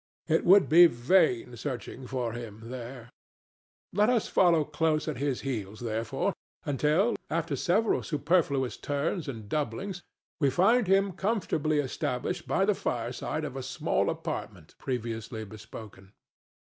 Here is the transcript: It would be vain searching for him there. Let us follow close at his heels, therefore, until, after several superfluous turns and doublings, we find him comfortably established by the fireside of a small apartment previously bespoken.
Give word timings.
It 0.27 0.45
would 0.45 0.67
be 0.67 0.87
vain 0.87 1.55
searching 1.55 2.07
for 2.07 2.33
him 2.33 2.69
there. 2.71 3.11
Let 3.93 4.09
us 4.09 4.27
follow 4.27 4.65
close 4.65 5.07
at 5.07 5.17
his 5.17 5.41
heels, 5.41 5.79
therefore, 5.79 6.33
until, 6.65 7.15
after 7.29 7.55
several 7.55 8.01
superfluous 8.01 8.77
turns 8.77 9.27
and 9.27 9.47
doublings, 9.47 10.01
we 10.39 10.49
find 10.49 10.87
him 10.87 11.11
comfortably 11.11 11.77
established 11.77 12.47
by 12.47 12.65
the 12.65 12.73
fireside 12.73 13.45
of 13.45 13.55
a 13.55 13.61
small 13.61 14.09
apartment 14.09 14.73
previously 14.79 15.45
bespoken. 15.45 16.13